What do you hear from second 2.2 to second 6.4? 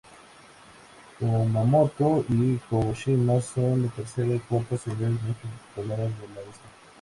y Kagoshima son las tercera y cuarta ciudades más pobladas de